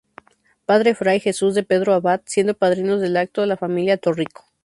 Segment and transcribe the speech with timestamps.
[0.65, 4.45] Padre Fray Jesús de Pedro Abad, siendo padrinos del acto la familia Torrico.